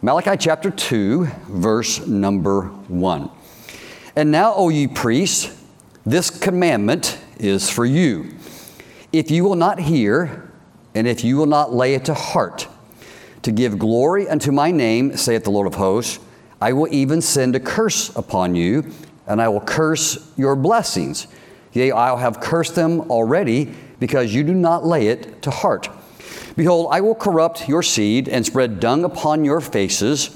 [0.00, 3.28] Malachi chapter 2, verse number 1.
[4.14, 5.60] And now, O ye priests,
[6.06, 8.32] this commandment is for you.
[9.12, 10.52] If you will not hear,
[10.94, 12.68] and if you will not lay it to heart,
[13.42, 16.20] to give glory unto my name, saith the Lord of hosts,
[16.60, 18.92] I will even send a curse upon you,
[19.26, 21.26] and I will curse your blessings.
[21.72, 25.88] Yea, I'll have cursed them already, because you do not lay it to heart.
[26.56, 30.30] Behold, I will corrupt your seed and spread dung upon your faces.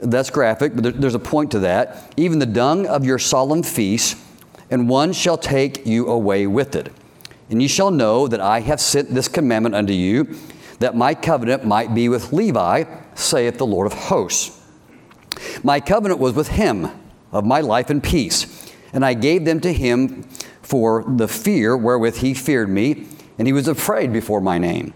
[0.00, 2.12] That's graphic, but there's a point to that.
[2.16, 4.22] Even the dung of your solemn feasts,
[4.70, 6.92] and one shall take you away with it.
[7.48, 10.36] And ye shall know that I have sent this commandment unto you,
[10.80, 14.60] that my covenant might be with Levi, saith the Lord of hosts.
[15.62, 16.90] My covenant was with him
[17.32, 20.24] of my life and peace, and I gave them to him
[20.62, 23.06] for the fear wherewith he feared me,
[23.38, 24.92] and he was afraid before my name.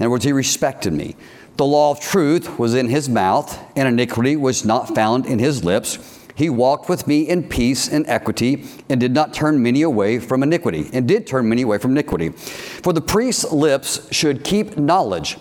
[0.00, 1.14] In other words, he respected me.
[1.58, 5.62] The law of truth was in his mouth, and iniquity was not found in his
[5.62, 6.18] lips.
[6.34, 10.42] He walked with me in peace and equity, and did not turn many away from
[10.42, 12.30] iniquity, and did turn many away from iniquity.
[12.30, 15.36] For the priest's lips should keep knowledge,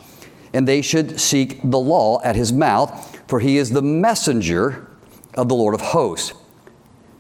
[0.54, 4.90] and they should seek the law at his mouth, for he is the messenger
[5.36, 6.34] of the Lord of hosts.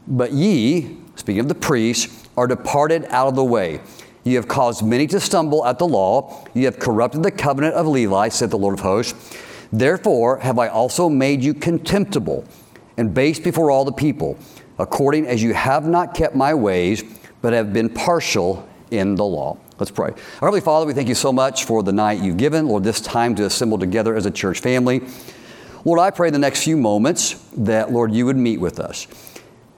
[0.05, 3.79] But ye, speaking of the priests, are departed out of the way.
[4.23, 6.45] You have caused many to stumble at the law.
[6.53, 9.37] You have corrupted the covenant of Levi, said the Lord of hosts.
[9.71, 12.45] Therefore have I also made you contemptible
[12.97, 14.37] and base before all the people,
[14.77, 17.03] according as you have not kept my ways,
[17.41, 19.57] but have been partial in the law.
[19.77, 20.09] Let's pray.
[20.09, 22.99] Our Heavenly Father, we thank you so much for the night you've given, Lord, this
[22.99, 25.01] time to assemble together as a church family.
[25.85, 29.07] Lord, I pray the next few moments that, Lord, you would meet with us.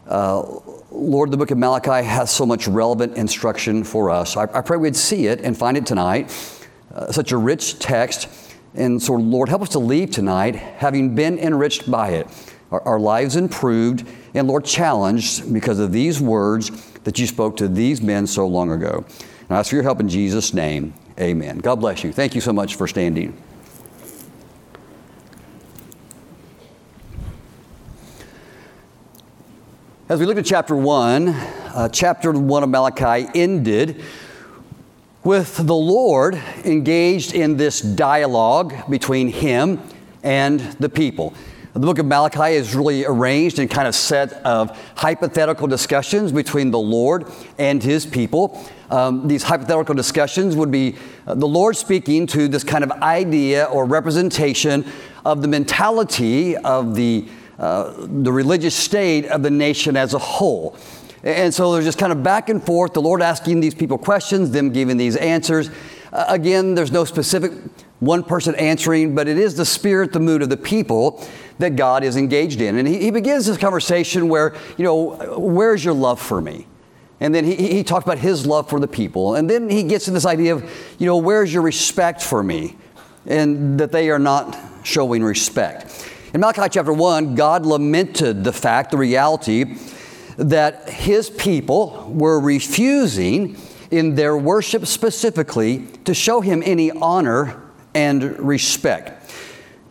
[0.07, 0.59] Uh,
[0.91, 4.35] Lord, the book of Malachi has so much relevant instruction for us.
[4.35, 6.29] I, I pray we'd see it and find it tonight.
[6.93, 8.27] Uh, such a rich text.
[8.75, 12.27] And so, Lord, help us to leave tonight having been enriched by it,
[12.71, 16.69] our, our lives improved, and Lord, challenged because of these words
[17.03, 19.05] that you spoke to these men so long ago.
[19.41, 20.93] And I ask for your help in Jesus' name.
[21.19, 21.59] Amen.
[21.59, 22.11] God bless you.
[22.11, 23.37] Thank you so much for standing.
[30.11, 34.03] As we look at chapter 1, uh, chapter 1 of Malachi ended
[35.23, 36.35] with the Lord
[36.65, 39.79] engaged in this dialogue between him
[40.21, 41.33] and the people.
[41.71, 46.71] The book of Malachi is really arranged in kind of set of hypothetical discussions between
[46.71, 48.61] the Lord and his people.
[48.89, 53.63] Um, these hypothetical discussions would be uh, the Lord speaking to this kind of idea
[53.63, 54.83] or representation
[55.23, 57.29] of the mentality of the
[57.61, 60.75] uh, the religious state of the nation as a whole.
[61.23, 64.49] And so there's just kind of back and forth, the Lord asking these people questions,
[64.49, 65.69] them giving these answers.
[66.11, 67.51] Uh, again, there's no specific
[67.99, 71.23] one person answering, but it is the spirit, the mood of the people
[71.59, 72.79] that God is engaged in.
[72.79, 76.65] And he, he begins this conversation where, you know, where's your love for me?
[77.19, 79.35] And then he, he talks about his love for the people.
[79.35, 82.75] And then he gets to this idea of, you know, where's your respect for me?
[83.27, 86.10] And that they are not showing respect.
[86.33, 89.77] In Malachi chapter 1, God lamented the fact, the reality,
[90.37, 93.57] that his people were refusing
[93.91, 97.61] in their worship specifically to show him any honor
[97.93, 99.29] and respect.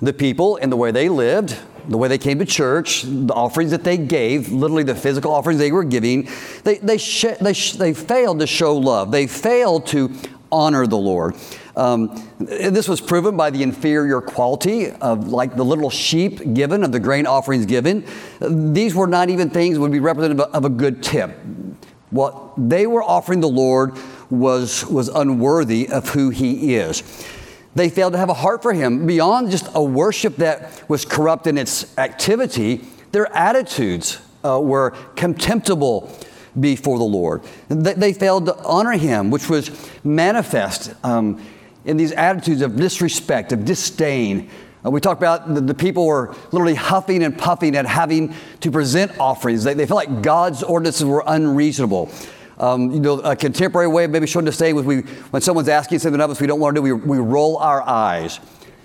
[0.00, 3.72] The people, in the way they lived, the way they came to church, the offerings
[3.72, 6.26] that they gave, literally the physical offerings they were giving,
[6.64, 9.10] they, they, sh- they, sh- they failed to show love.
[9.10, 10.10] They failed to
[10.50, 11.34] honor the Lord.
[11.76, 16.92] Um, this was proven by the inferior quality of like the little sheep given, of
[16.92, 18.04] the grain offerings given.
[18.40, 21.38] These were not even things that would be representative of a good tip.
[22.10, 23.96] What they were offering the Lord
[24.30, 27.02] was, was unworthy of who He is.
[27.74, 29.06] They failed to have a heart for Him.
[29.06, 36.12] Beyond just a worship that was corrupt in its activity, their attitudes uh, were contemptible
[36.58, 37.42] before the Lord.
[37.68, 39.70] They, they, failed to honor Him, which was
[40.02, 40.92] manifest.
[41.04, 41.40] Um,
[41.84, 44.50] in these attitudes of disrespect, of disdain.
[44.84, 48.70] Uh, we talk about the, the, people were literally huffing and puffing at having to
[48.70, 49.64] present offerings.
[49.64, 52.10] They, they felt like God's ordinances were unreasonable.
[52.58, 55.00] Um, you know, a contemporary way of maybe showing disdain was we,
[55.30, 57.82] when someone's asking something of us we don't want to do, we, we roll our
[57.82, 58.40] eyes.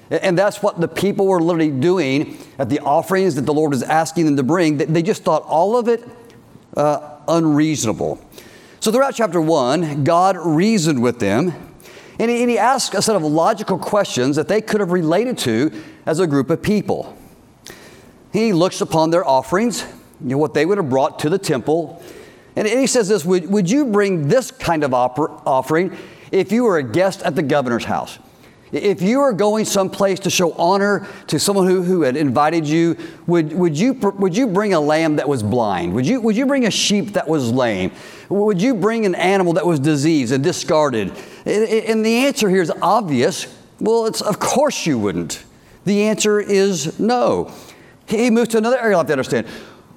[0.10, 3.84] And that's what the people were literally doing at the offerings that the Lord was
[3.84, 4.78] asking them to bring.
[4.78, 6.08] They just thought all of it
[6.78, 8.24] uh, unreasonable.
[8.80, 11.65] So throughout chapter 1, God reasoned with them
[12.20, 15.38] and he, and he asked a set of logical questions that they could have related
[15.40, 15.72] to
[16.06, 17.18] as a group of people.
[18.32, 19.82] He looks upon their offerings,
[20.22, 22.02] you know, what they would have brought to the temple.
[22.56, 25.96] And he says this Would, would you bring this kind of offering
[26.32, 28.20] if you were a guest at the governor's house?
[28.76, 32.98] If you were going someplace to show honor to someone who, who had invited you,
[33.26, 35.94] would, would, you, would you bring a lamb that was blind?
[35.94, 37.94] Would you, would you bring a sheep that was lame?
[38.28, 41.14] Would you bring an animal that was diseased and discarded?
[41.46, 43.48] And the answer here is obvious.
[43.80, 45.46] Well, it's of course you wouldn't.
[45.86, 47.54] The answer is no.
[48.08, 49.48] He moves to another area I have to understand.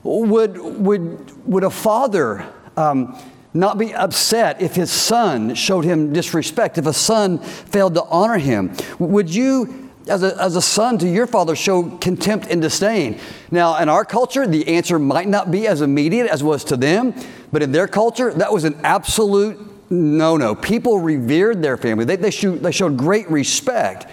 [0.05, 2.47] Would, would, would a father
[2.77, 3.19] um,
[3.59, 8.39] not be upset if his son showed him disrespect, if a son failed to honor
[8.39, 8.73] him?
[8.99, 13.19] Would you, as a, as a son to your father, show contempt and disdain?
[13.51, 17.15] Now, in our culture, the answer might not be as immediate as was to them,
[17.51, 19.59] but in their culture, that was an absolute
[19.91, 20.55] no no.
[20.55, 24.07] People revered their family, they, they, showed, they showed great respect.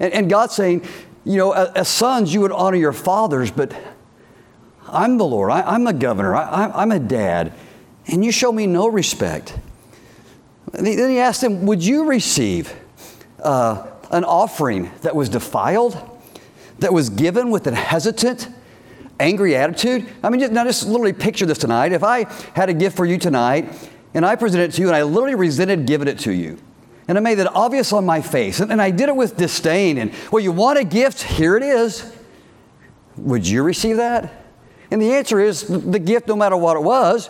[0.00, 0.86] And, and God's saying,
[1.24, 3.74] you know, as, sons, you would honor your fathers, but
[4.88, 7.52] I'm the Lord, I, am the governor, I, am a dad,
[8.08, 9.56] and you show me no respect.
[10.72, 12.74] Then he asked him, Would you receive
[13.42, 15.98] uh, an offering that was defiled,
[16.78, 18.48] that was given with a hesitant,
[19.20, 20.08] angry attitude?
[20.22, 21.92] I mean, just, now just literally picture this tonight.
[21.92, 22.24] If I
[22.54, 23.72] had a gift for you tonight,
[24.14, 26.58] and I presented it to you, and I literally resented giving it to you,
[27.06, 29.98] and I made it obvious on my face, and, and I did it with disdain,
[29.98, 31.22] and, well, you want a gift?
[31.22, 32.14] Here it is.
[33.16, 34.44] Would you receive that?
[34.90, 37.28] And the answer is the gift, no matter what it was,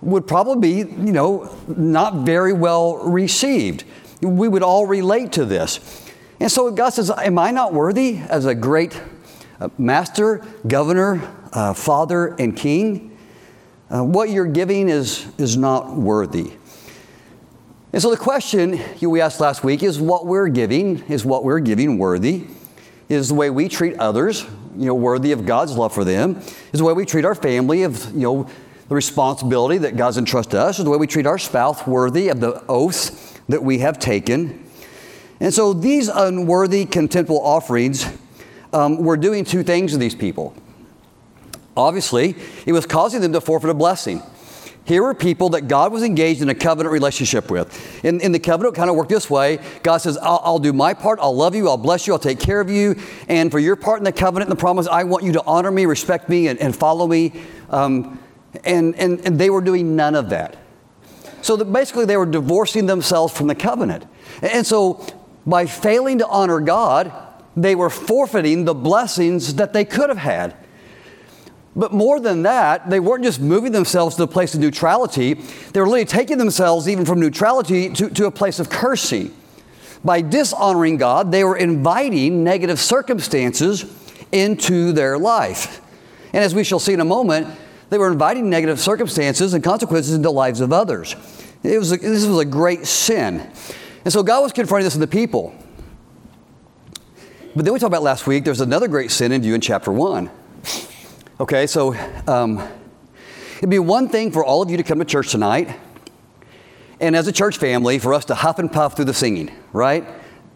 [0.00, 3.84] would probably be, you know, not very well received.
[4.20, 6.04] We would all relate to this.
[6.38, 9.00] And so God says, Am I not worthy as a great
[9.60, 11.22] uh, master, governor,
[11.52, 13.16] uh, father, and king?
[13.88, 16.52] Uh, what you're giving is, is not worthy.
[17.92, 21.60] And so the question we asked last week is what we're giving, is what we're
[21.60, 22.44] giving worthy?
[23.08, 24.44] Is the way we treat others,
[24.76, 26.36] you know, worthy of God's love for them?
[26.72, 28.50] Is the way we treat our family of, you know,
[28.88, 30.78] the responsibility that God's entrusted us?
[30.78, 34.64] Is the way we treat our spouse worthy of the oath that we have taken?
[35.40, 38.06] And so these unworthy, contemptible offerings
[38.72, 40.54] um, were doing two things to these people.
[41.76, 42.34] Obviously,
[42.64, 44.22] it was causing them to forfeit a blessing.
[44.86, 48.04] Here were people that God was engaged in a covenant relationship with.
[48.04, 50.94] In, in the covenant, kind of worked this way God says, I'll, I'll, do my
[50.94, 52.94] part, I'll love you, I'll bless you, I'll take care of you.
[53.28, 55.72] And for your part in the covenant and the promise, I want you to honor
[55.72, 57.32] me, respect me, and, and follow me.
[57.68, 58.20] Um,
[58.64, 60.56] and, and, and they were doing none of that.
[61.42, 64.04] So that basically, they were divorcing themselves from the covenant.
[64.42, 65.04] And so,
[65.46, 67.12] by failing to honor God,
[67.56, 70.56] they were forfeiting the blessings that they could have had.
[71.76, 75.80] But more than that, they weren't just moving themselves to a place of neutrality, they
[75.80, 79.34] were literally taking themselves even from neutrality to, to a place of cursing.
[80.02, 83.84] By dishonoring God, they were inviting negative circumstances
[84.32, 85.82] into their life.
[86.32, 87.48] And as we shall see in a moment,
[87.90, 91.14] they were inviting negative circumstances and consequences into the lives of others.
[91.62, 93.50] It was a, this was a great sin.
[94.04, 95.54] And so God was confronting this in the people.
[97.54, 99.90] But then we talked about last week, there's another great sin in view in chapter
[99.90, 100.30] 1.
[101.40, 101.94] Okay, so
[102.26, 102.66] um,
[103.58, 105.74] it'd be one thing for all of you to come to church tonight,
[107.00, 110.06] and as a church family, for us to huff and puff through the singing, right?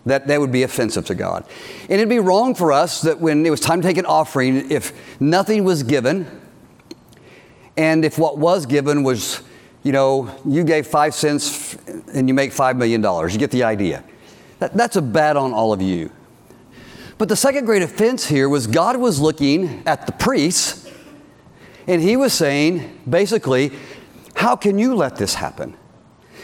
[0.06, 1.44] That, that would be offensive to God.
[1.82, 4.70] And it'd be wrong for us that when it was time to take an offering,
[4.70, 6.39] if nothing was given,
[7.76, 9.42] and if what was given was,
[9.82, 11.74] you know, you gave five cents
[12.12, 14.04] and you make $5 million, you get the idea.
[14.58, 16.10] That, that's a bad on all of you.
[17.18, 20.90] But the second great offense here was God was looking at the priests
[21.86, 23.72] and he was saying, basically,
[24.34, 25.76] how can you let this happen?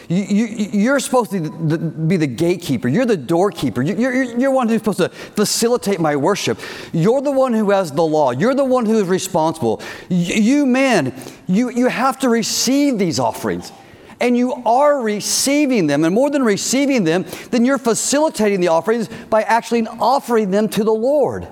[0.09, 2.87] You, are supposed to be the gatekeeper.
[2.87, 3.81] You're the doorkeeper.
[3.81, 6.59] You're, you're, one who's supposed to facilitate my worship.
[6.93, 8.31] You're the one who has the law.
[8.31, 9.81] You're the one who is responsible.
[10.07, 11.13] You, men,
[11.47, 13.71] you, you have to receive these offerings
[14.19, 16.03] and you are receiving them.
[16.03, 20.83] And more than receiving them, then you're facilitating the offerings by actually offering them to
[20.83, 21.47] the Lord.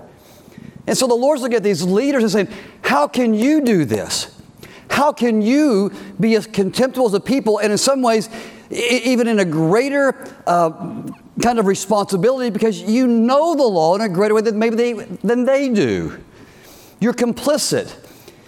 [0.87, 4.34] And so the Lord's looking at these leaders and saying, How can you do this?
[4.89, 8.29] How can you be as contemptible as a people and in some ways,
[8.69, 10.69] even in a greater uh,
[11.41, 14.93] kind of responsibility because you know the law in a greater way than maybe they,
[14.93, 16.21] than they do?
[16.99, 17.93] You're complicit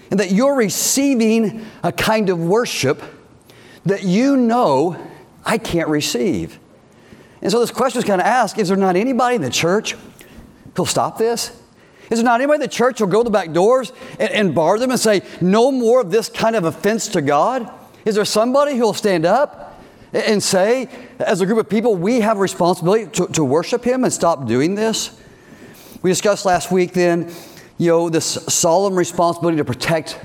[0.10, 3.02] and that you're receiving a kind of worship
[3.86, 4.98] that you know
[5.46, 6.60] I can't receive.
[7.42, 9.96] And so this question is kind of asked is there not anybody in the church
[10.76, 11.62] who'll stop this?
[12.10, 14.56] Is there not anybody in the church who'll go to the back doors and, and
[14.56, 17.70] bar them and say, no more of this kind of offense to God?
[18.06, 19.82] Is there somebody who'll stand up
[20.14, 24.06] and say, as a group of people, we have a responsibility to, to worship Him
[24.06, 25.20] and stop doing this?
[26.02, 27.34] We discussed last week then,
[27.78, 30.20] you know, this solemn responsibility to protect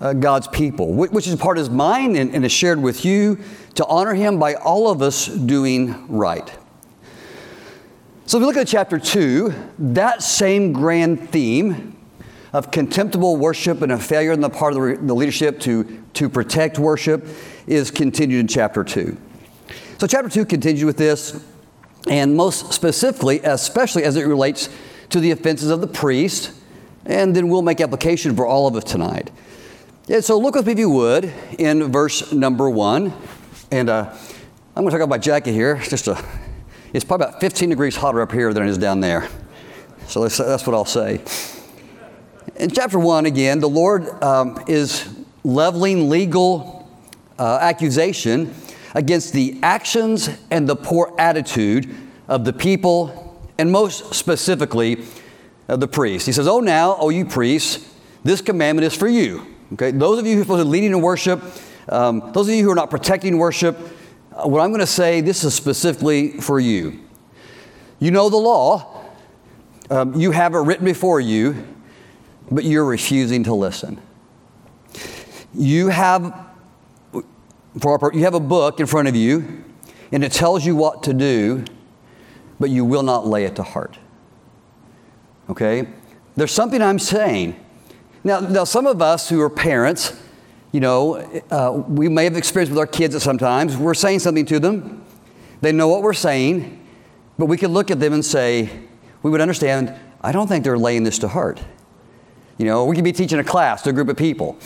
[0.00, 3.40] uh, God's people, which is part of mine and, and is shared with you
[3.74, 6.56] to honor Him by all of us doing right.
[8.28, 11.96] So if we look at chapter 2, that same grand theme
[12.52, 16.78] of contemptible worship and a failure on the part of the leadership to, to protect
[16.78, 17.26] worship
[17.66, 19.16] is continued in chapter 2.
[19.96, 21.42] So chapter 2 continues with this,
[22.06, 24.68] and most specifically, especially as it relates
[25.08, 26.52] to the offenses of the priest,
[27.06, 29.30] and then we'll make application for all of us tonight.
[30.10, 33.10] And so look with me, if you would, in verse number 1.
[33.70, 34.14] And uh,
[34.76, 35.76] I'm going to talk about my jacket here.
[35.76, 36.22] Just a,
[36.92, 39.28] it's probably about 15 degrees hotter up here than it is down there.
[40.06, 41.20] So that's, what I'll say.
[42.56, 45.08] In chapter 1, again, the Lord um, is
[45.44, 46.88] leveling legal
[47.38, 48.54] uh, accusation
[48.94, 51.94] against the actions and the poor attitude
[52.26, 55.04] of the people, and most specifically,
[55.68, 56.26] of the priests.
[56.26, 59.46] He says, Oh, now, oh, you priests, this commandment is for you.
[59.74, 61.42] Okay, those of you who are supposed to leading in worship,
[61.90, 63.88] um, those of you who are not protecting worship, uh,
[64.44, 67.00] what I'm going to say, this is specifically for you.
[67.98, 69.04] You know the law,
[69.90, 71.66] um, you have it written before you,
[72.50, 74.00] but you're refusing to listen.
[75.54, 76.46] You have,
[77.80, 79.64] for you have a book in front of you,
[80.12, 81.64] and it tells you what to do,
[82.60, 83.98] but you will not lay it to heart.
[85.50, 85.88] Okay?
[86.36, 87.58] There's something I'm saying.
[88.22, 90.20] Now, now some of us who are parents,
[90.72, 91.16] you know,
[91.50, 93.76] uh, we may have experienced with our kids at sometimes.
[93.76, 95.04] We're saying something to them.
[95.60, 96.86] They know what we're saying,
[97.38, 98.70] but we could look at them and say,
[99.22, 101.62] we would understand, I don't think they're laying this to heart.
[102.58, 104.58] You know, we could be teaching a class to a group of people.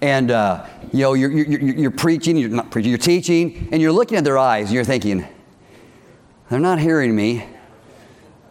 [0.00, 3.92] And, uh, you know, you're, you're, you're preaching, you're not preaching, you're teaching, and you're
[3.92, 5.26] looking at their eyes and you're thinking,
[6.48, 7.44] they're not hearing me,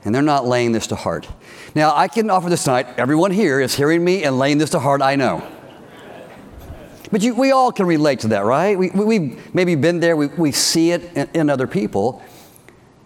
[0.03, 1.27] and they're not laying this to heart.
[1.75, 2.87] Now, I can offer this tonight.
[2.97, 5.45] Everyone here is hearing me and laying this to heart, I know.
[7.11, 8.77] But you, we all can relate to that, right?
[8.77, 12.21] We, we, have maybe been there, we, we see it in, in other people.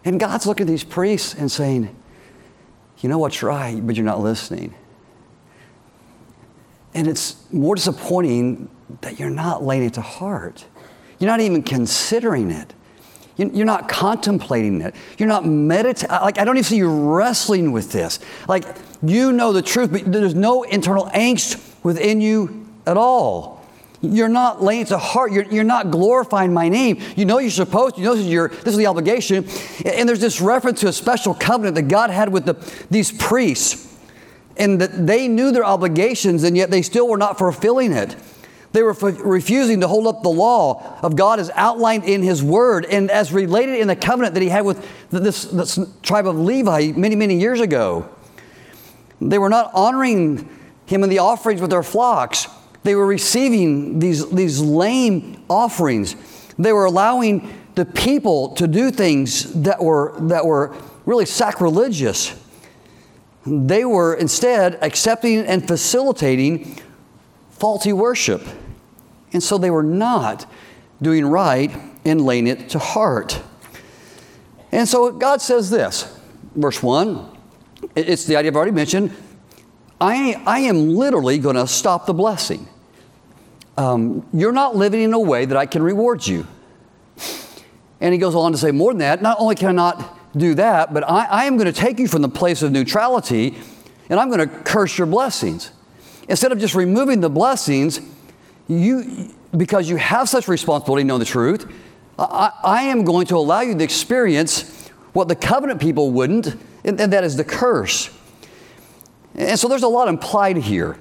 [0.03, 1.95] And God's looking at these priests and saying,
[3.00, 4.74] you know what's right, but you're not listening.
[6.93, 8.69] And it's more disappointing
[9.01, 10.65] that you're not laying it to heart.
[11.19, 12.74] You're not even considering it.
[13.36, 14.93] You're not contemplating it.
[15.17, 16.10] You're not meditating.
[16.10, 18.19] Like, I don't even see you wrestling with this.
[18.48, 18.65] Like,
[19.01, 23.62] you know the truth, but there's no internal angst within you at all.
[24.03, 25.31] You're not laying to heart.
[25.31, 27.01] You're, you're not glorifying my name.
[27.15, 28.01] You know you're supposed to.
[28.01, 29.48] You know this is, your, this is the obligation.
[29.86, 32.55] And there's this reference to a special covenant that God had with the,
[32.91, 33.98] these priests
[34.57, 38.17] and that they knew their obligations and yet they still were not fulfilling it.
[38.74, 42.43] They were f- refusing to hold up the law of God as outlined in His
[42.43, 46.38] Word and as related in the covenant that He had with this, this tribe of
[46.38, 48.10] Levi many, many years ago.
[49.22, 50.50] They were not honoring
[50.88, 52.48] Him in the offerings with their flocks.
[52.83, 56.15] They were receiving these, these lame offerings.
[56.59, 60.75] They were allowing the people to do things that were, that were
[61.05, 62.39] really sacrilegious.
[63.45, 66.79] They were instead accepting and facilitating
[67.51, 68.45] faulty worship.
[69.31, 70.45] And so they were not
[71.01, 71.71] doing right
[72.05, 73.41] in laying it to heart.
[74.71, 76.19] And so God says this,
[76.55, 77.37] verse 1,
[77.95, 79.15] it's the idea I've already mentioned.
[79.99, 82.67] I, I am literally going to stop the blessing.
[83.77, 86.48] Um, you're not living in a way that I can reward you.
[88.00, 89.22] And he goes on to say more than that.
[89.22, 92.08] Not only can I not do that, but I, I am going to take you
[92.08, 93.56] from the place of neutrality
[94.10, 95.72] and I'm going to curse your blessings.
[96.27, 98.00] Instead of just removing the blessings,
[98.68, 101.72] you, because you have such responsibility to know the truth,
[102.18, 107.00] I, I am going to allow you to experience what the covenant people wouldn't, and,
[107.00, 108.10] and that is the curse.
[109.36, 110.98] And so there's a lot implied here.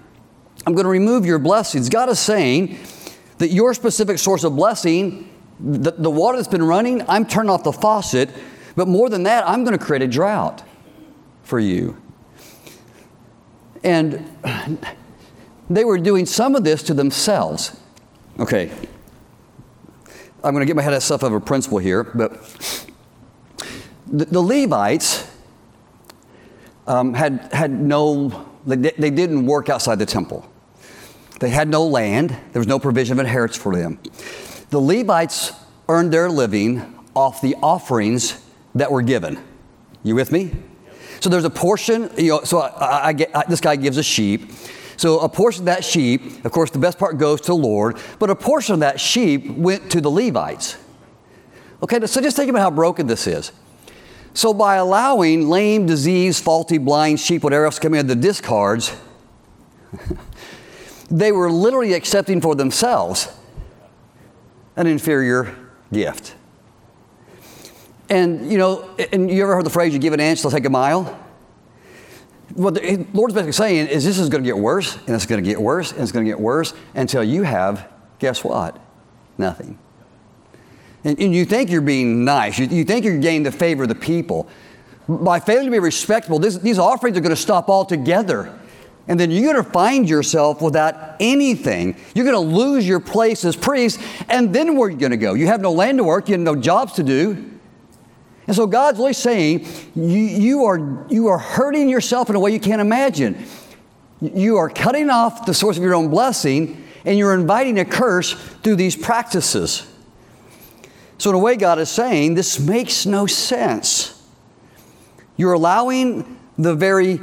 [0.67, 1.89] I'm going to remove your blessings.
[1.89, 2.79] God is saying
[3.39, 5.29] that your specific source of blessing,
[5.59, 8.31] the, the water that's been running, I'm turning off the faucet
[8.75, 10.63] but more than that, I'm going to create a drought
[11.43, 11.97] for you.
[13.85, 14.29] And
[15.71, 17.77] they were doing some of this to themselves.
[18.39, 18.71] Okay.
[20.45, 22.33] I'm going to get my head stuff of a principle here, but
[24.07, 25.31] the, the Levites
[26.87, 30.51] um, had, had no, they, they didn't work outside the temple.
[31.43, 33.99] They had no land, there was no provision of inheritance for them.
[34.71, 35.51] The Levites
[35.89, 38.41] earned their living off the offerings
[38.77, 39.43] that were given.
[40.05, 40.53] You with me?
[41.19, 44.05] So there's a portion, you know, so I, I get, I, this guy gives a
[44.05, 44.53] sheep.
[44.97, 47.99] So a portion of that sheep, of course, the best part goes to the Lord,
[48.21, 50.77] but a portion of that sheep went to the Levites.
[51.83, 53.51] Okay, so just think about how broken this is.
[54.33, 58.97] So by allowing lame, diseased, faulty, blind sheep, whatever else coming in the discards,
[61.13, 63.29] they were literally accepting for themselves
[64.77, 65.55] an inferior
[65.93, 66.35] gift.
[68.09, 70.65] And, you know, and you ever heard the phrase, you give an inch, they'll take
[70.65, 71.19] a mile?
[72.55, 75.43] What the Lord's basically saying is this is going to get worse, and it's going
[75.43, 77.89] to get worse, and it's going to get worse until you have,
[78.19, 78.79] guess what?
[79.37, 79.79] Nothing.
[81.05, 82.59] And, and you think you're being nice.
[82.59, 84.49] You, you, think you're gaining the favor of the people.
[85.09, 88.59] By failing to be respectable, this, these offerings are going to stop altogether.
[89.09, 91.97] And then you're going to find yourself without anything.
[92.15, 94.01] You're going to lose your place as priest.
[94.29, 95.35] And then where are you going to go?
[95.35, 97.53] You have no land to work, you have no jobs to do.
[98.47, 102.53] And so God's really saying, you, you, are, you are hurting yourself in a way
[102.53, 103.45] you can't imagine.
[104.21, 108.33] You are cutting off the source of your own blessing, and you're inviting a curse
[108.63, 109.87] through these practices.
[111.19, 114.21] So, in a way, God is saying, this makes no sense.
[115.37, 117.21] You're allowing the very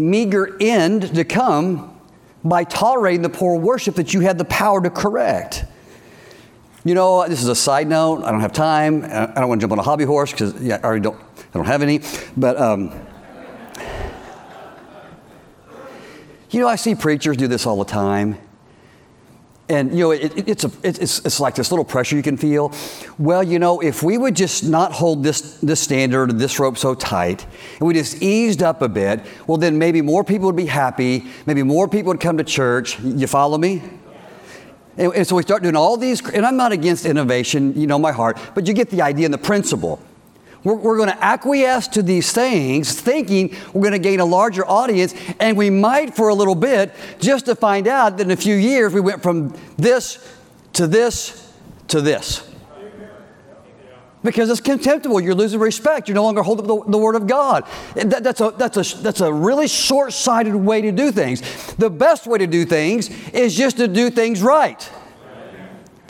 [0.00, 2.00] meager end to come
[2.42, 5.64] by tolerating the poor worship that you had the power to correct.
[6.84, 8.24] You know, this is a side note.
[8.24, 9.04] I don't have time.
[9.04, 11.20] I don't want to jump on a hobby horse because yeah, I already don't.
[11.20, 12.00] I don't have any.
[12.36, 12.98] But um,
[16.50, 18.38] you know, I see preachers do this all the time.
[19.70, 22.36] And you know, it, it, it's, a, it's, it's like this little pressure you can
[22.36, 22.72] feel.
[23.18, 26.96] Well, you know, if we would just not hold this, this standard, this rope so
[26.96, 27.46] tight,
[27.78, 31.24] and we just eased up a bit, well, then maybe more people would be happy.
[31.46, 32.98] Maybe more people would come to church.
[32.98, 33.80] You follow me?
[34.96, 37.98] And, and so we start doing all these, and I'm not against innovation, you know
[37.98, 40.02] my heart, but you get the idea and the principle.
[40.62, 44.66] We're, we're going to acquiesce to these things, thinking we're going to gain a larger
[44.66, 48.36] audience, and we might for a little bit, just to find out that in a
[48.36, 50.18] few years we went from this
[50.74, 51.52] to this
[51.88, 52.46] to this.
[54.22, 55.18] Because it's contemptible.
[55.18, 56.06] You're losing respect.
[56.06, 57.64] You're no longer holding the, the Word of God.
[57.94, 61.40] That, that's, a, that's, a, that's a really short sighted way to do things.
[61.76, 64.90] The best way to do things is just to do things right.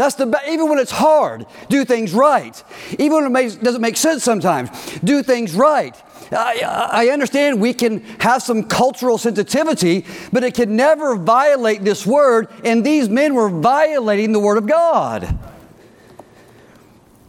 [0.01, 0.49] That's the best.
[0.49, 2.65] even when it's hard, do things right.
[2.93, 5.95] Even when it makes, doesn't make sense sometimes, do things right.
[6.33, 12.07] I, I understand we can have some cultural sensitivity, but it can never violate this
[12.07, 12.49] word.
[12.65, 15.39] And these men were violating the word of God.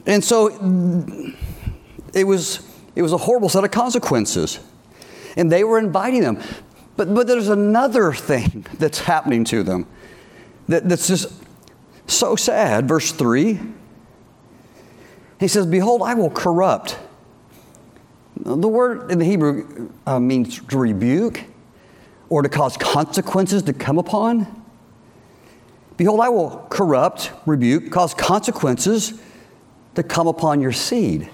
[0.05, 0.47] And so
[2.13, 4.62] it was, it was a horrible set of consequences.
[5.36, 6.41] And they were inviting them.
[6.95, 9.88] But, but there's another thing that's happening to them
[10.69, 11.34] that, that's just
[12.07, 12.87] so sad.
[12.87, 13.59] Verse 3
[15.41, 16.99] he says, Behold, I will corrupt.
[18.37, 21.43] The word in the Hebrew uh, means to rebuke
[22.29, 24.63] or to cause consequences to come upon.
[25.97, 29.19] Behold, I will corrupt, rebuke, cause consequences
[29.95, 31.27] to come upon your seed,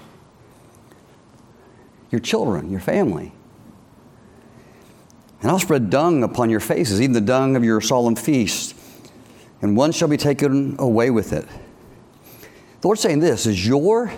[2.10, 3.32] your children, your family.
[5.42, 8.74] And I'll spread dung upon your faces, even the dung of your solemn feasts,
[9.62, 11.46] and one shall be taken away with it.
[12.80, 14.12] The Lord's saying this is your,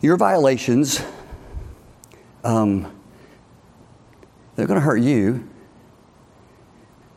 [0.00, 1.02] your violations,
[2.44, 2.92] um,
[4.54, 5.48] they're going to hurt you,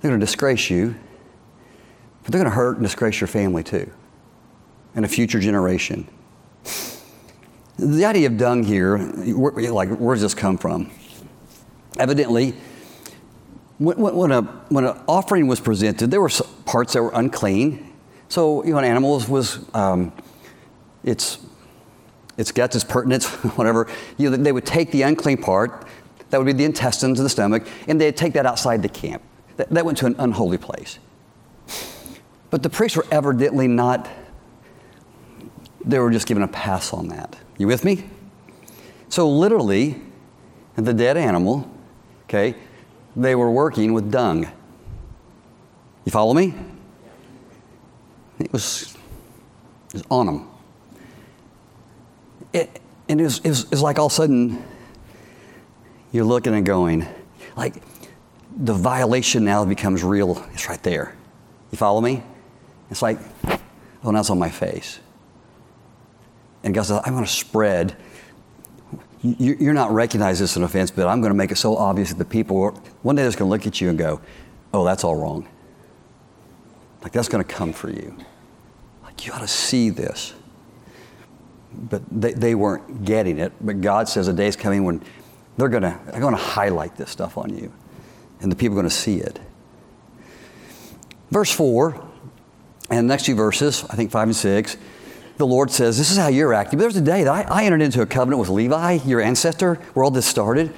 [0.01, 0.95] they're going to disgrace you,
[2.23, 3.91] but they're going to hurt and disgrace your family too
[4.95, 6.07] and a future generation.
[7.77, 10.91] The idea of dung here, like, where does this come from?
[11.97, 12.53] Evidently,
[13.79, 16.29] when, when, a, when an offering was presented, there were
[16.65, 17.93] parts that were unclean.
[18.27, 20.13] So, you know, an animal was, um,
[21.03, 21.39] its,
[22.37, 23.87] its guts, its purtenance, whatever,
[24.17, 25.87] you know, they would take the unclean part,
[26.29, 29.23] that would be the intestines and the stomach, and they'd take that outside the camp.
[29.57, 30.99] That, that went to an unholy place.
[32.49, 34.07] But the priests were evidently not
[35.83, 37.37] they were just given a pass on that.
[37.57, 38.09] You with me?
[39.07, 40.01] So, literally,
[40.75, 41.69] the dead animal,
[42.25, 42.55] okay,
[43.15, 44.47] they were working with dung.
[46.05, 46.53] You follow me?
[48.39, 48.95] It was,
[49.89, 50.47] it was on them.
[52.53, 54.63] It, and it was, it, was, it was like all of a sudden
[56.11, 57.05] you're looking and going,
[57.55, 57.75] like
[58.57, 60.43] the violation now becomes real.
[60.53, 61.15] It's right there.
[61.71, 62.23] You follow me?
[62.89, 63.19] It's like,
[64.03, 64.99] oh, now it's on my face.
[66.63, 67.95] And God says, I'm going to spread.
[69.21, 72.09] You're not recognizing this as an offense, but I'm going to make it so obvious
[72.09, 74.21] that the people, one day, they're going to look at you and go,
[74.73, 75.47] oh, that's all wrong.
[77.01, 78.15] Like, that's going to come for you.
[79.03, 80.33] Like, you ought to see this.
[81.73, 83.51] But they, they weren't getting it.
[83.59, 85.03] But God says a day is coming when
[85.57, 87.73] they're going to, they're going to highlight this stuff on you.
[88.39, 89.39] And the people are going to see it.
[91.29, 92.07] Verse 4,
[92.89, 94.77] and the next two verses, I think 5 and 6,
[95.39, 96.77] the Lord says, This is how you're acting.
[96.77, 99.75] But there's a day that I, I entered into a covenant with Levi, your ancestor,
[99.93, 100.71] where all this started.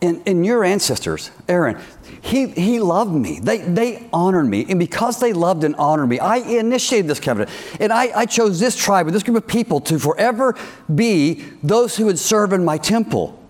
[0.00, 1.76] And, and your ancestors, Aaron,
[2.20, 3.40] he, he loved me.
[3.40, 4.66] They, they honored me.
[4.68, 7.50] And because they loved and honored me, I initiated this covenant.
[7.80, 10.54] And I, I chose this tribe and this group of people to forever
[10.94, 13.42] be those who would serve in my temple.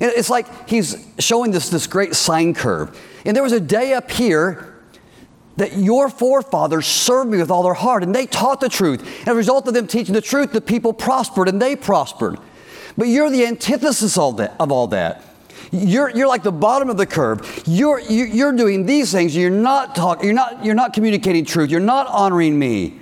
[0.00, 2.98] And it's like he's showing this, this great sine curve.
[3.24, 4.71] And there was a day up here
[5.62, 9.00] that your forefathers served me with all their heart and they taught the truth.
[9.20, 12.38] And as a result of them teaching the truth, the people prospered and they prospered.
[12.98, 15.24] But you're the antithesis of, of all that.
[15.70, 17.62] You're, you're like the bottom of the curve.
[17.64, 19.36] You're, you're doing these things.
[19.36, 21.70] You're not talking, you're not, you're not communicating truth.
[21.70, 22.98] You're not honoring me.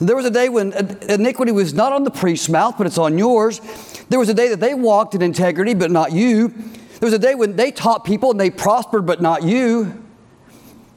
[0.00, 0.72] There was a day when
[1.08, 3.60] iniquity was not on the priest's mouth, but it's on yours.
[4.08, 6.48] There was a day that they walked in integrity, but not you.
[6.48, 10.04] There was a day when they taught people and they prospered, but not you.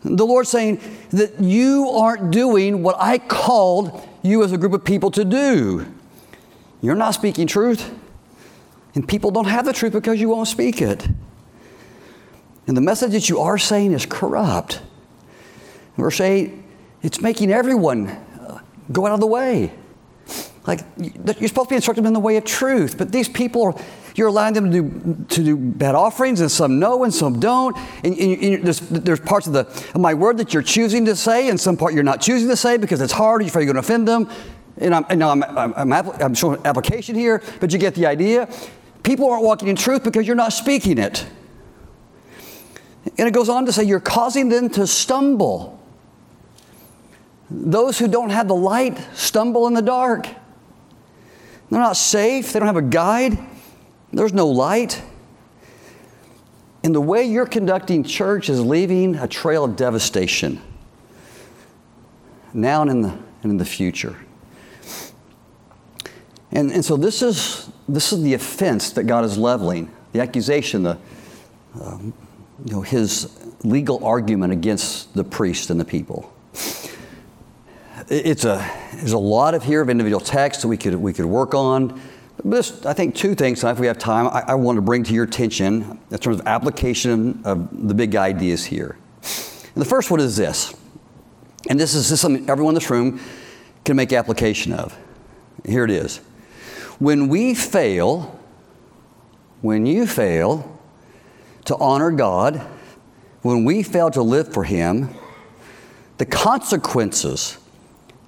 [0.04, 4.84] The Lord's saying that you aren't doing what I called you as a group of
[4.84, 5.86] people to do.
[6.82, 7.94] You're not speaking truth.
[8.96, 11.08] And people don't have the truth because you won't speak it.
[12.68, 14.82] And the message that you are saying is corrupt.
[15.98, 16.52] Verse 8,
[17.04, 18.60] it's making everyone uh,
[18.92, 19.72] go out of the way.
[20.68, 23.76] Like, you're supposed to be instructed in the way of truth, but these people are,
[24.16, 27.78] you're allowing them to do, to do bad offerings, and some know and some don't.
[28.04, 31.50] And, and, and there's, there's parts of, the, my word that you're choosing to say,
[31.50, 33.84] and some part you're not choosing to say because it's hard, you're afraid you're going
[33.84, 34.30] to offend them.
[34.78, 38.50] And I'm, and I'm, I'm, I'm, I'm showing application here, but you get the idea.
[39.04, 41.26] People aren't walking in truth because you're not speaking it.
[43.18, 45.80] And it goes on to say, you're causing them to stumble.
[47.50, 50.28] Those who don't have the light stumble in the dark.
[51.70, 53.38] They're not safe, they don't have a guide,
[54.14, 55.02] there's no light.
[56.84, 60.62] And the way you're conducting church is leaving a trail of devastation
[62.54, 63.10] now and in the,
[63.44, 64.16] and in the future.
[66.52, 70.84] And, and so this is, this is the offense that God is leveling, the accusation,
[70.84, 70.98] the,
[71.82, 72.14] um,
[72.66, 76.34] you know, his legal argument against the priest and the people.
[78.10, 81.26] It's a, there's a lot of here of individual texts that we could, we could
[81.26, 82.02] work on.
[82.44, 85.14] This, I think two things, if we have time, I, I want to bring to
[85.14, 88.98] your attention in terms of application of the big ideas here.
[89.74, 90.76] And the first one is this,
[91.70, 93.20] and this is, this is something everyone in this room
[93.86, 94.98] can make application of.
[95.66, 96.18] Here it is.
[97.00, 98.40] When we fail,
[99.62, 100.80] when you fail
[101.66, 102.58] to honor God,
[103.44, 105.10] when we fail to live for Him,
[106.18, 107.58] the consequences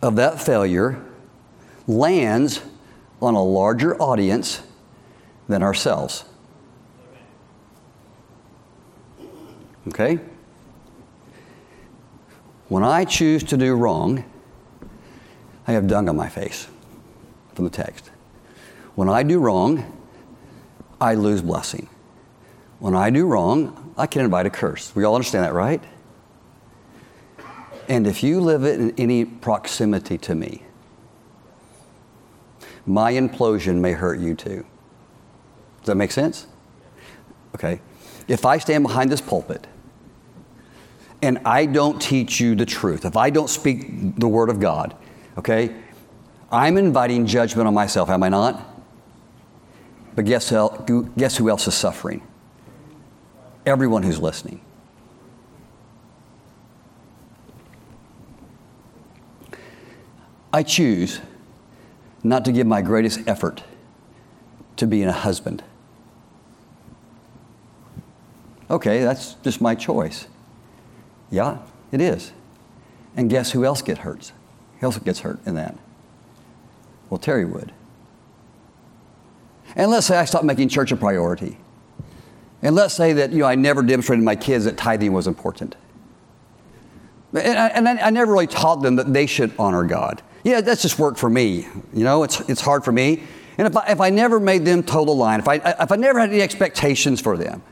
[0.02, 1.04] of that failure
[1.88, 2.62] lands
[3.24, 4.62] on a larger audience
[5.48, 6.26] than ourselves.
[9.88, 10.20] Okay?
[12.68, 14.26] When I choose to do wrong,
[15.68, 16.68] I have dung on my face
[17.54, 18.10] from the text.
[18.96, 20.02] When I do wrong,
[21.00, 21.88] I lose blessing.
[22.80, 24.94] When I do wrong, I can invite a curse.
[24.96, 25.82] We all understand that, right?
[27.88, 30.63] And if you live it in any proximity to me,
[32.86, 34.66] my implosion may hurt you too.
[35.80, 36.48] Does that make sense?
[37.56, 37.80] Okay.
[38.28, 39.68] If I stand behind this pulpit
[41.22, 44.96] and I don't teach you the truth, if I don't speak the word of God,
[45.38, 45.76] okay,
[46.52, 48.70] I'm inviting judgment on myself, am I not?
[50.16, 52.22] But guess, who, guess who else is suffering?
[53.66, 54.62] Everyone who's listening.
[60.52, 61.20] I choose
[62.24, 63.64] not to give my greatest effort
[64.78, 65.64] to being a husband.
[68.70, 70.28] Okay, that's just my choice.
[71.30, 71.60] Yeah,
[71.92, 72.32] it is.
[73.16, 74.32] And guess who else gets hurt?
[74.80, 75.78] Who else gets hurt in that?
[77.10, 77.72] Well, Terry would.
[79.76, 81.58] And let's say I stopped making church a priority.
[82.62, 85.28] And let's say that you know, I never demonstrated to my kids that tithing was
[85.28, 85.76] important.
[87.34, 90.22] And, I, and I, never really taught them that they should honor God.
[90.44, 91.68] Yeah, that's just work for me.
[91.94, 93.24] You know, it's, it's hard for me.
[93.58, 95.96] And if I, if I never made them toe the line, if I, if I
[95.96, 97.64] never had any expectations for them,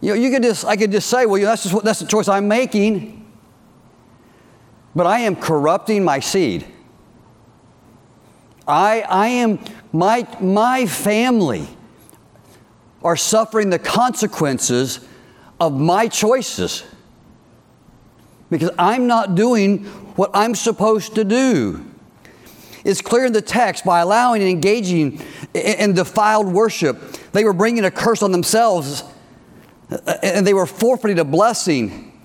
[0.00, 1.84] you know, you could just, I could just say, well, you know, that's, just what,
[1.84, 3.16] that's the choice I'm making.
[4.94, 6.66] But I am corrupting my seed.
[8.66, 9.58] I, I am,
[9.92, 11.68] my, my family
[13.02, 15.00] are suffering the consequences
[15.58, 16.84] of my choices
[18.48, 19.84] because I'm not doing
[20.16, 21.84] what I'm supposed to do.
[22.84, 25.20] It's clear in the text by allowing and engaging
[25.54, 27.00] in defiled worship,
[27.32, 29.04] they were bringing a curse on themselves
[30.22, 32.18] and they were forfeiting a blessing.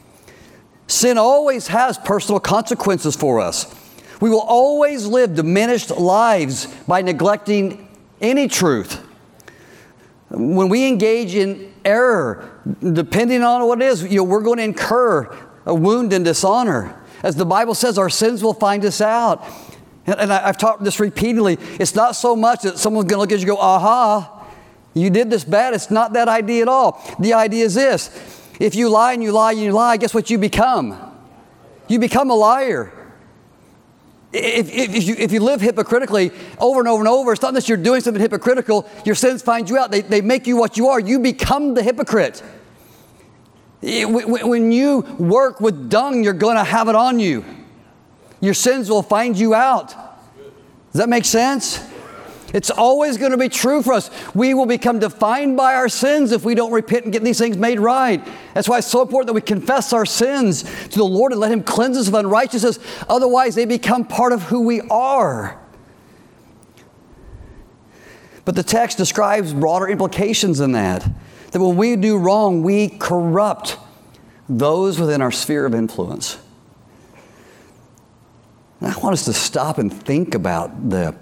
[0.87, 3.73] Sin always has personal consequences for us.
[4.21, 7.89] We will always live diminished lives by neglecting
[8.21, 9.01] any truth.
[10.29, 14.63] When we engage in error, depending on what it is, you know, we're going to
[14.63, 17.01] incur a wound and dishonor.
[17.25, 19.43] As the Bible says, our sins will find us out.
[20.05, 21.57] And, and I, have taught this repeatedly.
[21.79, 24.47] It's not so much that someone's going to look at you and go, aha,
[24.93, 25.73] you did this bad.
[25.73, 27.03] It's not that idea at all.
[27.19, 28.11] The idea is this
[28.59, 30.95] if you lie and you lie and you lie, guess what you become?
[31.87, 32.93] You become a liar.
[34.31, 37.55] If, if, if, you, if you live hypocritically over and over and over, it's not
[37.55, 39.89] that you're doing something hypocritical, your sins find you out.
[39.89, 40.99] They, they make you what you are.
[40.99, 42.43] You become the hypocrite.
[43.85, 47.45] When you work with dung, you're going to have it on you.
[48.41, 49.89] Your sins will find you out.
[50.91, 51.85] Does that make sense?
[52.51, 54.09] It's always going to be true for us.
[54.33, 57.57] We will become defined by our sins if we don't repent and get these things
[57.57, 58.25] made right.
[58.53, 61.51] That's why it's so important that we confess our sins to the Lord and let
[61.51, 62.79] Him cleanse us of unrighteousness.
[63.09, 65.59] Otherwise, they become part of who we are.
[68.45, 71.07] But the text describes broader implications than that.
[71.55, 73.77] That when we do wrong, we corrupt
[74.49, 76.37] those within our sphere of influence.
[78.81, 81.15] And I want us to stop and think about the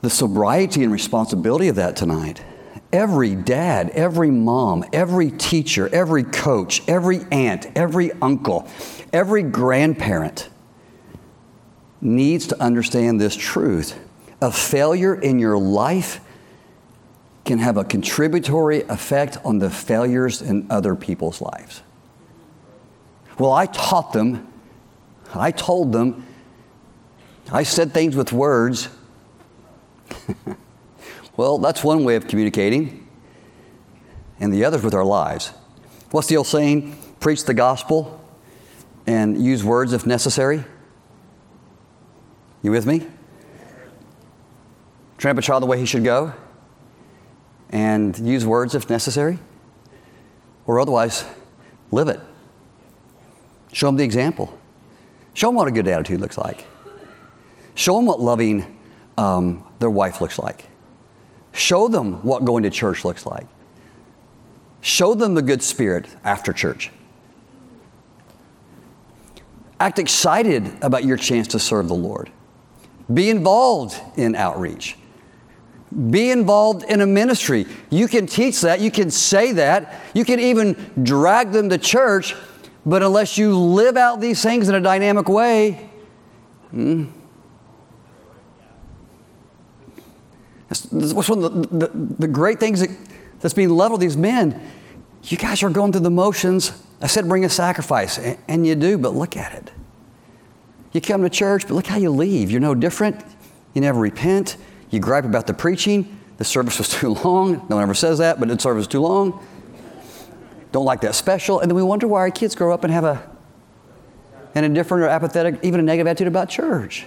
[0.00, 2.42] the sobriety and responsibility of that tonight.
[2.92, 8.68] Every dad, every mom, every teacher, every coach, every aunt, every uncle,
[9.12, 10.50] every grandparent
[12.00, 13.96] needs to understand this truth.
[14.40, 16.20] A failure in your life
[17.44, 21.82] can have a contributory effect on the failures in other people's lives.
[23.38, 24.46] Well, I taught them,
[25.34, 26.26] I told them,
[27.50, 28.88] I said things with words
[31.36, 33.08] well, that's one way of communicating,
[34.38, 35.52] and the other's with our lives.
[36.10, 36.96] What's the old saying?
[37.20, 38.20] Preach the gospel
[39.06, 40.64] and use words if necessary.
[42.62, 43.06] You with me?
[45.18, 46.34] Train a child the way he should go
[47.72, 49.38] and use words if necessary,
[50.66, 51.24] or otherwise,
[51.90, 52.20] live it.
[53.72, 54.56] Show them the example.
[55.34, 56.66] Show them what a good attitude looks like.
[57.74, 58.78] Show them what loving
[59.16, 60.66] um, their wife looks like.
[61.52, 63.46] Show them what going to church looks like.
[64.82, 66.90] Show them the good spirit after church.
[69.80, 72.30] Act excited about your chance to serve the Lord.
[73.12, 74.96] Be involved in outreach.
[76.10, 77.66] Be involved in a ministry.
[77.90, 82.34] You can teach that, you can say that, you can even drag them to church,
[82.86, 85.90] but unless you live out these things in a dynamic way,
[86.70, 87.04] hmm,
[90.90, 92.90] What's one of the, the, the great things that,
[93.40, 94.58] that's being leveled these men.
[95.24, 96.72] You guys are going through the motions.
[97.00, 99.70] I said bring a sacrifice, and, and you do, but look at it.
[100.92, 102.50] You come to church, but look how you leave.
[102.50, 103.22] You're no different.
[103.74, 104.56] You never repent.
[104.92, 106.20] You gripe about the preaching.
[106.36, 107.66] The service was too long.
[107.68, 109.44] No one ever says that, but the service was too long.
[110.70, 111.58] Don't like that special.
[111.58, 113.28] And then we wonder why our kids grow up and have a,
[114.54, 117.06] an indifferent or apathetic, even a negative attitude about church.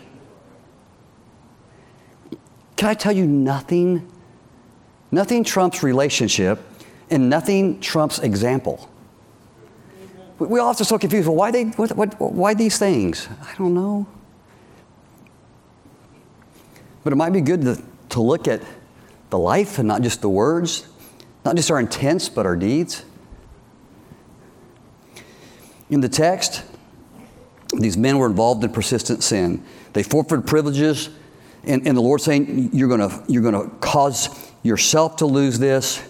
[2.75, 4.11] Can I tell you nothing?
[5.11, 6.59] Nothing trumps relationship
[7.09, 8.89] and nothing trumps example.
[10.37, 11.27] We all have to so confused.
[11.27, 13.29] Well, why, they, what, what, why these things?
[13.41, 14.05] I don't know.
[17.05, 18.61] But it might be good to, to look at
[19.29, 20.87] the life and not just the words,
[21.45, 23.05] not just our intents, but our deeds.
[25.89, 26.63] In the text,
[27.77, 29.63] these men were involved in persistent sin.
[29.93, 31.09] They forfeited privileges
[31.63, 36.01] and, and the Lord saying, you're gonna, you're to cause yourself to lose this,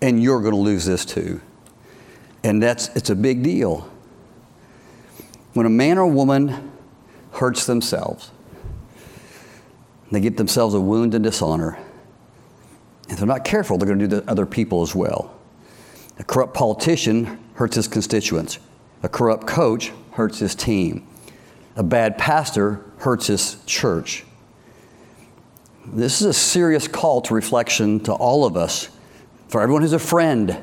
[0.00, 1.40] and you're to lose this too.
[2.44, 3.90] And that's, it's a big deal.
[5.54, 6.70] When a man or woman
[7.32, 8.30] hurts themselves,
[10.10, 11.78] they get themselves a wound and dishonor.
[13.08, 15.34] If they're not careful, they're going to do to other people as well.
[16.18, 18.58] A corrupt politician hurts his constituents.
[19.02, 21.06] A corrupt coach hurts his team.
[21.76, 24.24] A bad pastor hurts his church.
[25.86, 28.90] This is a serious call to reflection to all of us,
[29.48, 30.56] for everyone who's a friend,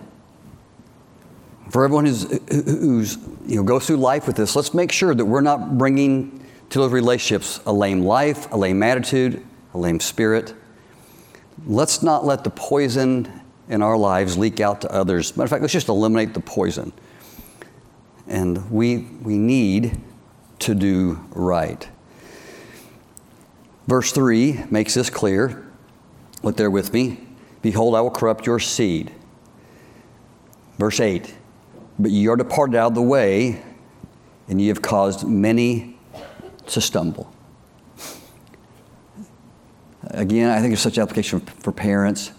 [1.71, 4.55] for everyone who's, who's you know, goes through life with this.
[4.55, 8.81] Let's make sure that we're not bringing to those relationships a lame life, a lame
[8.83, 10.53] attitude, a lame spirit.
[11.65, 15.35] Let's not let the poison in our lives leak out to others.
[15.35, 16.93] Matter of fact, let's just eliminate the poison.
[18.27, 19.99] And we, we need
[20.59, 21.87] to do right.
[23.87, 25.65] Verse 3 makes this clear.
[26.43, 27.19] Look there with me.
[27.61, 29.11] Behold, I will corrupt your seed.
[30.77, 31.33] Verse 8
[31.97, 33.63] But ye are departed out of the way,
[34.47, 35.94] and ye have caused many
[36.67, 37.31] to stumble.
[40.03, 42.31] Again, I think there's such application for parents.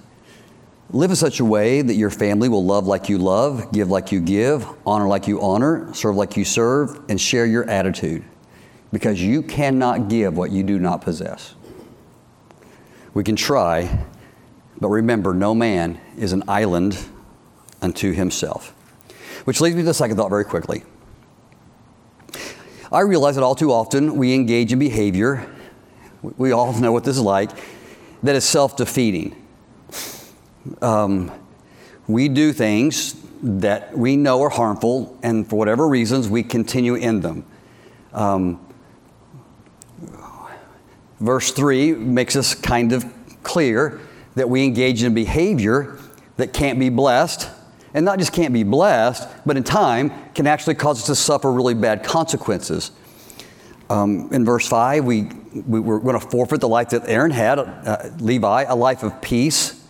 [0.90, 4.12] Live in such a way that your family will love like you love, give like
[4.12, 8.24] you give, honor like you honor, serve like you serve, and share your attitude.
[8.92, 11.54] Because you cannot give what you do not possess.
[13.14, 14.04] We can try,
[14.80, 16.98] but remember, no man is an island
[17.82, 18.72] unto himself.
[19.44, 20.84] Which leads me to the second thought very quickly.
[22.96, 25.46] I realize that all too often we engage in behavior,
[26.22, 27.50] we all know what this is like,
[28.22, 29.36] that is self defeating
[30.82, 31.30] um,
[32.06, 37.20] we do things that we know are harmful, and for whatever reasons, we continue in
[37.20, 37.44] them.
[38.12, 38.60] Um,
[41.20, 43.04] verse 3 makes us kind of
[43.42, 44.00] clear
[44.34, 45.98] that we engage in behavior
[46.36, 47.50] that can't be blessed,
[47.94, 51.50] and not just can't be blessed, but in time can actually cause us to suffer
[51.52, 52.90] really bad consequences.
[53.88, 55.22] Um, in verse 5, we,
[55.66, 59.22] we, are going to forfeit the life that Aaron had, uh, Levi, a life of
[59.22, 59.84] peace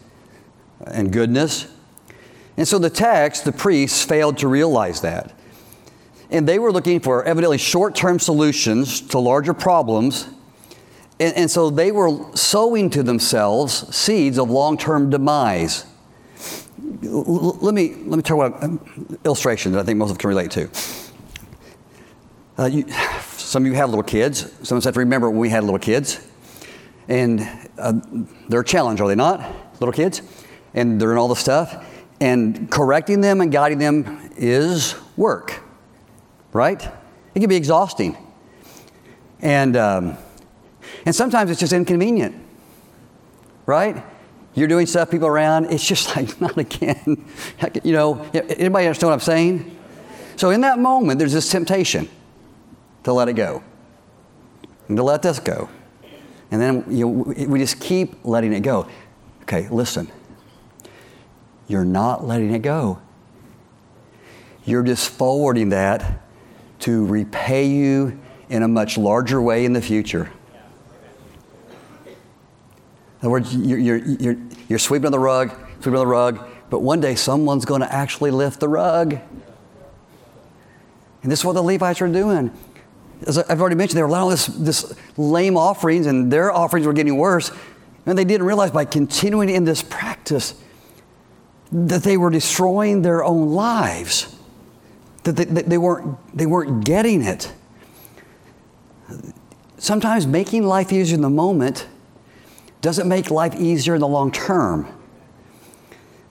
[0.86, 1.66] and goodness.
[2.56, 5.32] And so the text, the priests failed to realize that.
[6.30, 10.28] And they were looking for evidently short term solutions to larger problems.
[11.18, 15.86] And, and, so they were sowing to themselves seeds of long term demise.
[16.78, 20.28] Let me, let me tell what an illustration that I think most of us can
[20.28, 20.70] relate to.
[22.58, 22.86] Uh, you,
[23.36, 24.52] some of you have little kids.
[24.62, 26.26] Some of us have to remember when we had little kids.
[27.08, 27.94] And uh,
[28.48, 29.40] they're a challenge, are they not?
[29.80, 30.22] Little kids?
[30.76, 31.84] and they're in all the stuff.
[32.20, 35.60] And correcting them and guiding them is work,
[36.52, 36.80] right?
[37.34, 38.16] It can be exhausting.
[39.40, 40.16] And, um,
[41.04, 42.36] and sometimes it's just inconvenient,
[43.64, 44.02] right?
[44.56, 47.24] You're doing stuff, people around, it's just like, not again.
[47.84, 49.78] you know, anybody understand what I'm saying?
[50.34, 52.08] So in that moment, there's this temptation
[53.04, 53.62] to let it go
[54.88, 55.68] and to let this go.
[56.50, 58.88] And then you know, we just keep letting it go.
[59.42, 60.10] Okay, listen
[61.68, 62.98] you're not letting it go.
[64.64, 66.22] You're just forwarding that
[66.80, 70.30] to repay you in a much larger way in the future.
[72.06, 74.36] In other words, you're, you're, you're,
[74.68, 75.50] you're sweeping on the rug,
[75.80, 79.18] sweeping on the rug, but one day someone's going to actually lift the rug.
[81.22, 82.52] And this is what the Levites are doing.
[83.26, 86.92] As I've already mentioned, they were allowing this, this lame offerings, and their offerings were
[86.92, 87.50] getting worse.
[88.04, 90.54] And they didn't realize by continuing in this practice,
[91.72, 94.34] that they were destroying their own lives,
[95.24, 97.52] that they, that they, weren't, they weren't getting it.
[99.78, 101.86] Sometimes making life easier in the moment
[102.86, 104.86] doesn't make life easier in the long term.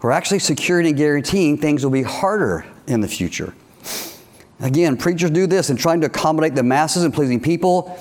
[0.02, 3.54] We're actually securing and guaranteeing things will be harder in the future.
[4.60, 8.00] Again, preachers do this in trying to accommodate the masses and pleasing people.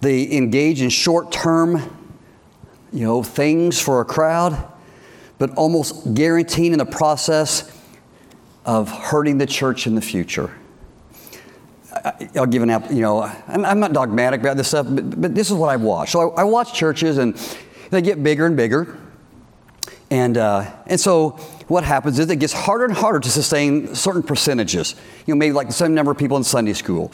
[0.00, 1.76] They engage in short term,
[2.92, 4.72] you know, things for a crowd
[5.38, 7.72] but almost guaranteeing in the process
[8.64, 10.52] of hurting the church in the future.
[12.36, 15.54] I'll give an you know, I'm not dogmatic about this stuff, but, but this is
[15.54, 16.10] what I watch.
[16.10, 17.34] So I, I, watch churches and
[17.90, 18.98] they get bigger and bigger.
[20.10, 21.30] And, uh, and so
[21.68, 24.94] what happens is it gets harder and harder to sustain certain percentages.
[25.26, 27.12] You know, maybe like the same number of people in Sunday school.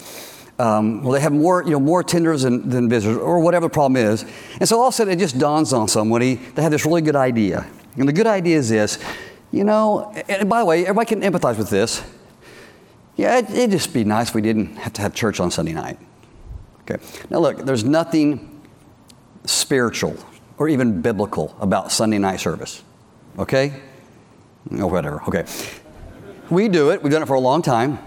[0.58, 3.70] Um, well, they have more, you know, more attenders than, than visitors, or whatever the
[3.70, 4.24] problem is.
[4.60, 7.02] And so all of a sudden it just dawns on somebody, they have this really
[7.02, 7.66] good idea.
[7.96, 8.98] And the good idea is this
[9.54, 12.02] you know, and by the way, everybody can empathize with this.
[13.14, 15.72] Yeah, it, would just be nice if we didn't have to have church on Sunday
[15.72, 15.96] night.
[16.80, 17.02] Okay.
[17.30, 18.60] Now, look, there's nothing
[19.44, 20.16] spiritual
[20.58, 22.82] or even biblical about Sunday night service.
[23.38, 23.80] Okay?
[24.70, 25.22] Or whatever.
[25.24, 25.44] Okay.
[26.50, 27.98] We do it, we've done it for a long time.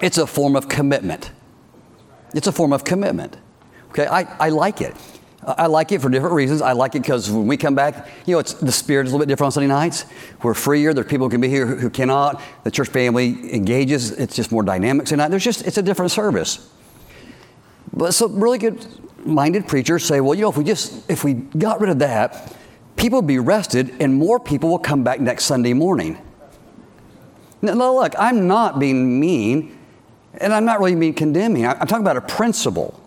[0.00, 1.30] It's a form of commitment.
[2.34, 3.36] It's a form of commitment.
[3.90, 4.96] Okay, I, I like it.
[5.44, 6.62] I like it for different reasons.
[6.62, 9.16] I like it because when we come back, you know, it's, the spirit is a
[9.16, 10.04] little bit different on Sunday nights.
[10.42, 10.94] We're freer.
[10.94, 12.40] There's people who can be here who, cannot.
[12.62, 14.12] The church family engages.
[14.12, 15.28] It's just more dynamic tonight.
[15.28, 16.70] There's just, it's a different service.
[17.92, 18.86] But so really good
[19.24, 22.54] minded preachers say, well, you know, if we just, if we got rid of that,
[22.96, 26.18] people would be rested and more people will come back next Sunday morning.
[27.60, 29.78] Now, look, I'm not being mean
[30.40, 31.66] and I'm not really being condemning.
[31.66, 32.98] I'm talking about a principle.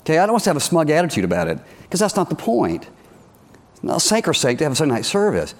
[0.00, 2.36] Okay, I don't want to have a smug attitude about it because that's not the
[2.36, 2.88] point.
[3.72, 5.54] It's not sacrosanct to have a Sunday night service.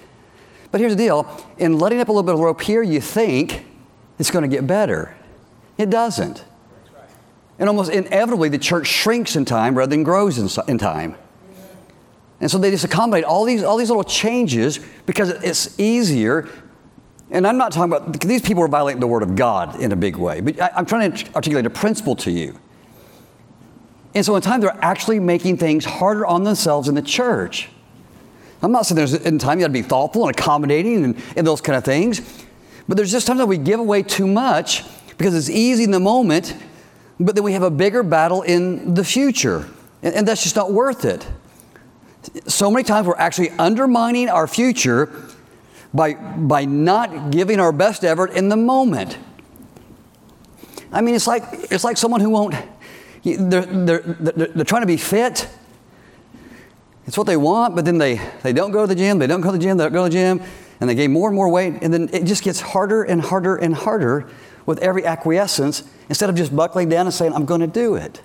[0.71, 1.27] But here's the deal
[1.59, 3.67] in letting up a little bit of rope here, you think
[4.19, 5.14] it's going to get better.
[5.77, 6.45] It doesn't.
[7.61, 11.15] And almost inevitably, the church shrinks in time rather than grows in, in time.
[12.41, 16.49] And so they just accommodate all these, all these little changes because it's easier.
[17.31, 19.97] And I'm not talking about, these people are violating the Word of God in a
[19.97, 22.59] big way, but I, I'm trying to articulate a principle to you.
[24.15, 27.69] And so in time, they're actually making things harder on themselves in the church.
[28.63, 31.47] I'm not saying there's in time you got to be thoughtful and accommodating and, and
[31.47, 32.21] those kind of things,
[32.89, 34.83] but there's just times that we give away too much
[35.17, 36.57] because it's easy in the moment,
[37.21, 39.68] but then we have a bigger battle in the future.
[40.03, 41.27] And, and that's just not worth it.
[42.47, 45.12] So many times we're actually undermining our future
[45.93, 49.18] by, by not giving our best effort in the moment.
[50.93, 52.55] I mean, it's like, it's like someone who won't,
[53.23, 55.49] they're, they're, they're, they're trying to be fit.
[57.07, 59.41] It's what they want, but then they, they don't go to the gym, they don't
[59.41, 60.43] go to the gym, they don't go to the gym,
[60.81, 63.57] and they gain more and more weight, and then it just gets harder and harder
[63.57, 64.29] and harder
[64.71, 68.23] with every acquiescence instead of just buckling down and saying, I'm going to do it.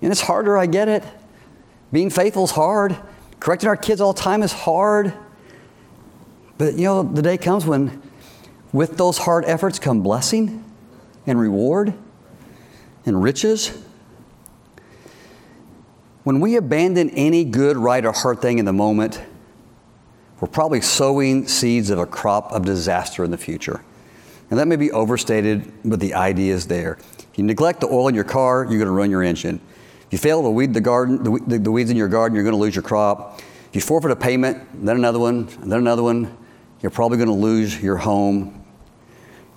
[0.00, 1.04] And it's harder, I get it.
[1.92, 2.96] Being faithful is hard.
[3.38, 5.12] Correcting our kids all the time is hard.
[6.56, 8.02] But you know, the day comes when
[8.72, 10.64] with those hard efforts come blessing
[11.26, 11.92] and reward
[13.04, 13.78] and riches.
[16.24, 19.20] When we abandon any good, right, or hard thing in the moment,
[20.40, 23.82] we're probably sowing seeds of a crop of disaster in the future.
[24.52, 26.98] And that may be overstated, but the idea is there.
[27.18, 29.58] If you neglect the oil in your car, you're going to ruin your engine.
[30.02, 32.52] If you fail to weed the garden, the, the, weeds in your garden, you're going
[32.52, 33.40] to lose your crop.
[33.70, 36.36] If you forfeit a payment, then another one, then another one,
[36.82, 38.62] you're probably going to lose your home.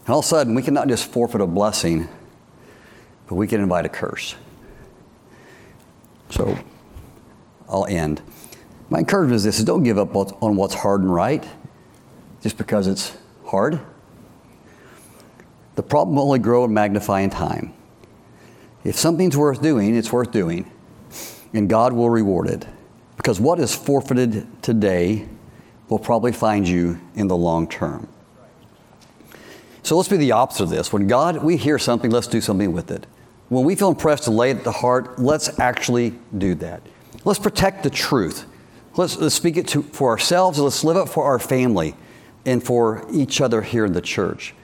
[0.06, 2.08] And all of a sudden, we cannot just forfeit a blessing,
[3.28, 4.36] but we can invite a curse.
[6.30, 6.58] So
[7.68, 8.22] I'll end.
[8.90, 11.46] My encouragement is this is don't give up on what's hard and right
[12.42, 13.82] just because it's hard.
[15.76, 17.74] The problem will only grow and magnify in time.
[18.84, 20.72] If something's worth doing, it's worth doing,
[21.54, 22.66] and God will reward it.
[23.18, 25.28] Because what is forfeited today
[25.90, 28.08] will probably find you in the long term.
[29.84, 30.92] So let's be the opposite of this.
[30.92, 33.06] When God, we hear something, let's do something with it.
[33.50, 36.82] When we feel impressed to lay it at the heart, let's actually do that.
[37.24, 38.46] Let's protect the truth.
[38.96, 40.58] Let's, let's speak it to, for ourselves.
[40.58, 41.96] Let's live it for our family
[42.46, 44.56] and for each other here in the church.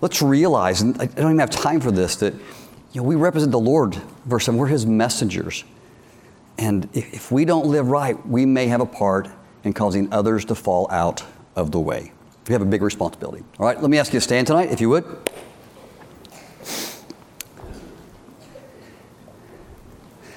[0.00, 2.34] Let's realize, and I don't even have time for this, that
[2.92, 3.94] you know, we represent the Lord,
[4.24, 4.58] verse 7.
[4.58, 5.64] We're His messengers.
[6.58, 9.28] And if, if we don't live right, we may have a part
[9.64, 11.22] in causing others to fall out
[11.54, 12.12] of the way.
[12.48, 13.44] We have a big responsibility.
[13.58, 15.30] All right, let me ask you to stand tonight, if you would.